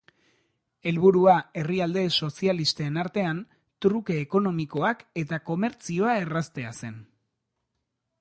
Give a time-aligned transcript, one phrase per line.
[0.91, 3.41] Helburua herrialde sozialisten artean
[3.87, 6.97] truke ekonomikoak eta komertzioa erraztea zen.